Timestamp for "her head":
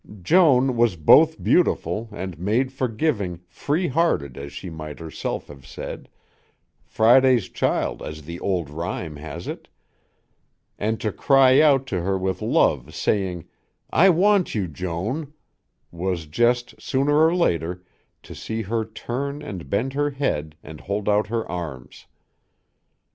19.93-20.55